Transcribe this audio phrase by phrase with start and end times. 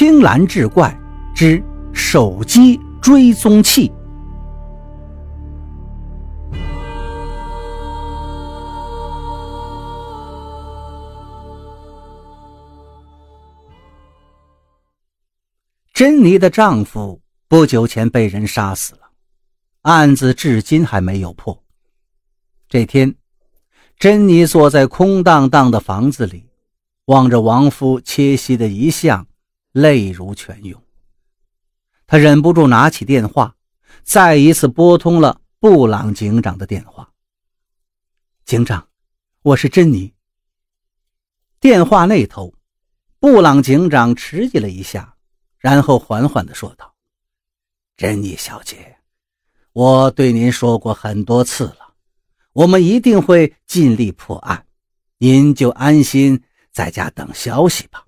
[0.00, 0.98] 青蓝志怪
[1.34, 3.92] 之手机追踪器。
[15.92, 19.00] 珍妮的丈夫不久前被人杀死了，
[19.82, 21.62] 案子至今还没有破。
[22.70, 23.14] 这天，
[23.98, 26.48] 珍妮坐在空荡荡的房子里，
[27.04, 29.26] 望着亡夫切西的遗像，
[29.72, 30.82] 泪如泉涌。
[32.06, 33.56] 他忍不住拿起电话，
[34.02, 37.12] 再一次拨通了布朗警长的电话。
[38.44, 38.88] 警长，
[39.42, 40.12] 我是珍妮。
[41.60, 42.54] 电话那头，
[43.18, 45.16] 布朗警长迟疑了一下。
[45.58, 46.94] 然后缓缓地说道
[47.94, 48.96] ：“珍妮小姐，
[49.74, 51.94] 我对您说过很多次了，
[52.54, 54.66] 我们一定会尽力破案，
[55.18, 56.42] 您就安心
[56.72, 58.06] 在家等消息吧。”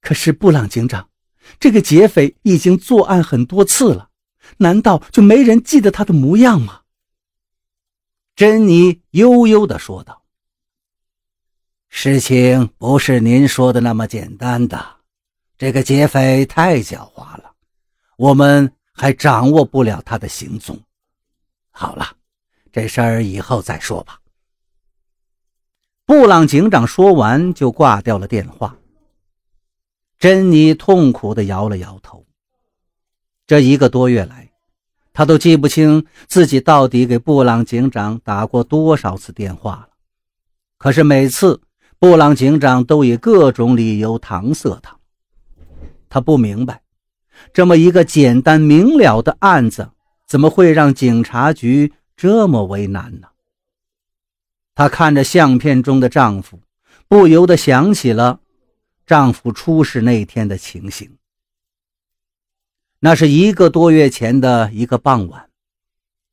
[0.00, 1.08] 可是布朗警长，
[1.58, 4.10] 这个劫匪已经作案很多次了，
[4.58, 6.82] 难道就没人记得他的模样吗？”
[8.34, 10.22] 珍妮悠悠地说道
[11.90, 14.96] ：“事情不是您说的那么简单的。”
[15.58, 17.52] 这个劫匪太狡猾了，
[18.16, 20.80] 我们还掌握不了他的行踪。
[21.70, 22.16] 好了，
[22.72, 24.18] 这事儿以后再说吧。
[26.06, 28.74] 布朗警长说完就挂掉了电话。
[30.20, 32.26] 珍妮痛苦地摇了摇头。
[33.46, 34.50] 这一个多月来，
[35.14, 39.88] 她都记不清自己到底给布朗警长打过多少次电话了。
[40.76, 41.58] 可是每次，
[41.98, 44.94] 布朗警长都以各种理由搪塞他。
[46.10, 46.82] 他不明白，
[47.54, 49.88] 这么一个简单明了的案子，
[50.26, 53.28] 怎么会让警察局这么为难呢？
[54.74, 56.60] 她看着相片中的丈夫，
[57.08, 58.40] 不由得想起了
[59.10, 61.16] 丈夫出事那天的情形。
[63.00, 65.50] 那是一个多月前的一个傍晚，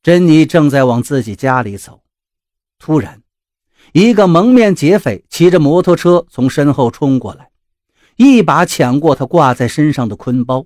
[0.00, 2.04] 珍妮正在往自己家里走，
[2.78, 3.20] 突然，
[3.92, 7.50] 一个蒙面劫匪骑着摩托车从身后冲过来。
[8.14, 10.64] 一把抢过他挂在身上的坤包，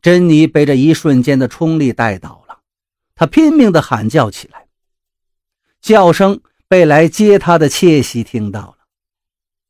[0.00, 2.60] 珍妮被这一瞬间的冲力带倒了，
[3.14, 4.66] 她拼命地喊叫起来，
[5.82, 8.75] 叫声被来接她的窃喜听到了，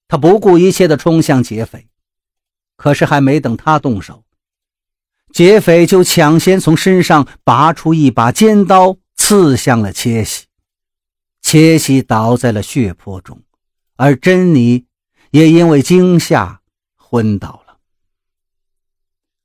[0.09, 1.89] 他不顾一切地冲向劫匪，
[2.77, 4.25] 可是还没等他动手，
[5.33, 10.47] 劫匪就抢先从身上拔出一把尖刀，刺向了切西，
[11.43, 13.43] 切西倒在了血泊中，
[13.97, 14.84] 而珍妮。
[15.31, 16.62] 也因为惊吓
[16.97, 17.78] 昏倒了。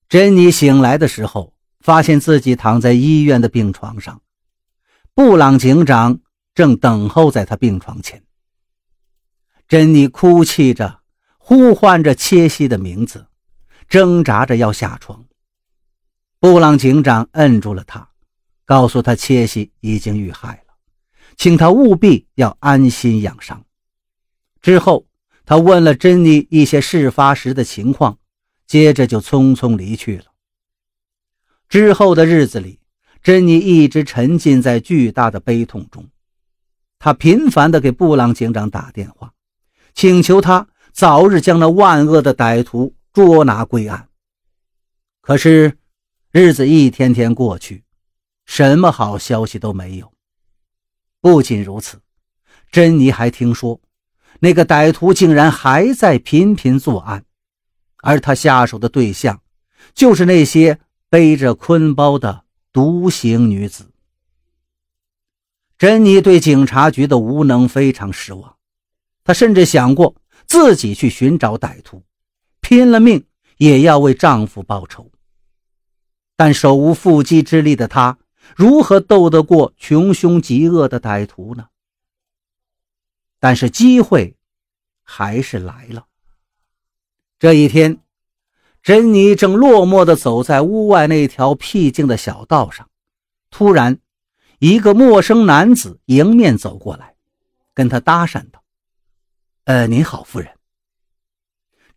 [0.08, 4.22] 珍妮醒来的时候，发现自己躺在医院的病床上，
[5.14, 6.20] 布朗警长
[6.54, 8.24] 正等候在他病床前。
[9.72, 11.00] 珍妮哭泣着，
[11.38, 13.26] 呼唤着切西的名字，
[13.88, 15.24] 挣扎着要下床。
[16.42, 18.10] 布朗警长摁住了他，
[18.66, 20.74] 告诉他切西已经遇害了，
[21.38, 23.64] 请他务必要安心养伤。
[24.62, 25.08] 之后。
[25.44, 28.18] 他问了珍妮一些事发时的情况，
[28.68, 30.26] 接着就匆匆离去了。
[31.68, 32.80] 之后的日子里，
[33.22, 36.08] 珍妮一直沉浸在巨大的悲痛中。
[37.00, 39.34] 她频繁地给布朗警长打电话，
[39.94, 44.10] 请求他早日将那万恶的歹徒捉拿归案。
[45.22, 45.78] 可是，
[46.32, 47.84] 日子一天天过去，
[48.46, 50.12] 什么好消息都没有。
[51.20, 52.02] 不仅如此，
[52.72, 53.80] 珍妮还听说。
[54.40, 57.24] 那个歹徒竟然还在频频作案，
[57.98, 59.40] 而他下手的对象
[59.94, 60.80] 就是那些
[61.10, 63.92] 背着坤包的独行女子。
[65.78, 68.56] 珍妮对警察局的无能非常失望，
[69.32, 70.14] 她甚至想过
[70.46, 72.04] 自己去寻找歹徒，
[72.60, 73.24] 拼了命
[73.56, 75.10] 也要为丈夫报仇。
[76.36, 78.18] 但手无缚鸡之力的她，
[78.58, 81.68] 如何斗得过穷凶极恶的歹徒呢？
[83.40, 84.36] 但是机会
[85.02, 86.08] 还是来了。
[87.40, 88.00] 这一天，
[88.84, 92.90] 珍妮正落寞地走在屋外那条僻静的小道上，
[93.50, 93.98] 突然，
[94.60, 97.16] 一个陌生男子迎面走过来，
[97.74, 98.61] 跟她搭讪道
[99.72, 100.54] ：“呃，您好，夫人。”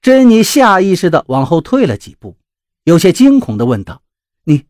[0.01, 2.37] 珍妮下意识地往后退了几步，
[2.85, 4.01] 有些惊恐地问道
[4.45, 4.65] ：“你，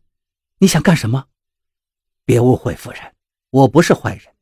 [0.56, 1.26] 你想干什么
[2.24, 3.00] ？”“别误会，夫人，
[3.50, 4.34] 我不是坏人，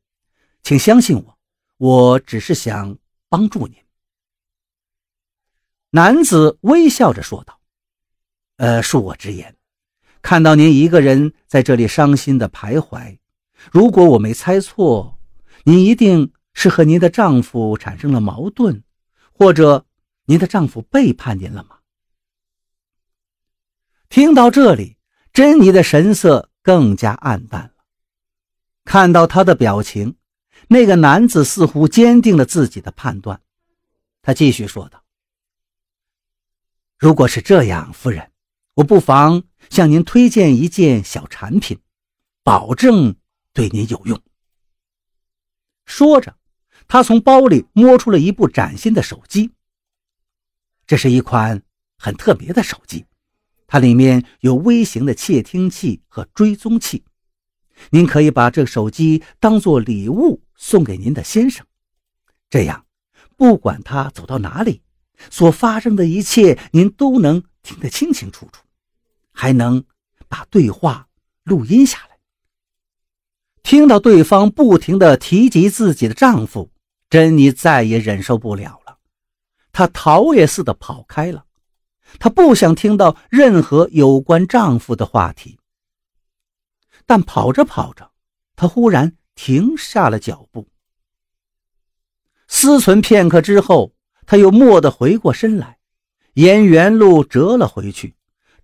[0.63, 1.37] 请相信我。”
[1.77, 3.75] 我只是想帮助您。”
[5.91, 7.59] 男子微笑着说道
[8.55, 9.53] ，“呃，恕我直言，
[10.21, 13.17] 看到您一个人在这里伤心的徘徊，
[13.73, 15.19] 如果我没猜错，
[15.65, 18.83] 您一定是和您的丈夫产生了矛盾，
[19.31, 19.85] 或者
[20.25, 21.79] 您的丈夫背叛您了吗？”
[24.09, 24.97] 听到这里，
[25.31, 27.83] 珍妮的神色更加暗淡了。
[28.85, 30.17] 看到他的表情，
[30.67, 33.41] 那个男子似乎坚定了自己的判断。
[34.21, 35.03] 他继续说道
[36.99, 38.31] ：“如果是这样，夫人，
[38.75, 41.79] 我不妨向您推荐一件小产品，
[42.43, 43.15] 保证
[43.51, 44.21] 对您有用。”
[45.85, 46.37] 说着，
[46.87, 49.51] 他从包里摸出了一部崭新的手机。
[50.85, 51.61] 这是一款
[51.97, 53.05] 很特别的手机，
[53.67, 57.03] 它里面有微型的窃听器和追踪器。
[57.89, 61.65] 您可以把这手机当做礼物送给您的先生，
[62.49, 62.85] 这样。
[63.35, 64.83] 不管他走到哪里，
[65.31, 68.63] 所发生的一切您都能听得清清楚楚，
[69.31, 69.83] 还能
[70.27, 71.07] 把对话
[71.43, 72.19] 录音下来。
[73.63, 76.71] 听到对方不停地提及自己的丈夫，
[77.13, 78.97] 珍妮再也忍受不了了，
[79.71, 81.45] 她逃也似的跑开了。
[82.17, 85.59] 她不想听到任何有关丈夫的话题。
[87.05, 88.09] 但跑着跑着，
[88.55, 90.67] 她忽然停下了脚步。
[92.47, 93.93] 思忖片刻之后，
[94.25, 95.77] 他又蓦地回过身来，
[96.33, 98.15] 沿原路折了回去，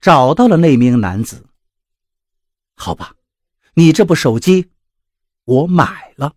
[0.02, 1.46] 找到了那名男子。
[2.74, 3.14] 好吧，
[3.76, 4.72] 你这部手机，
[5.46, 6.34] 我买了。